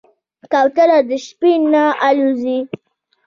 کوتره 0.51 0.97
د 1.09 1.11
شپې 1.25 1.51
نه 1.71 1.83
الوزي. 2.07 2.57